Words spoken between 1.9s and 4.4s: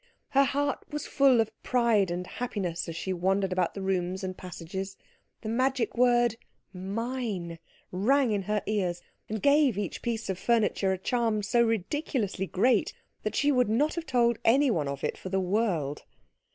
and happiness as she wandered about the rooms and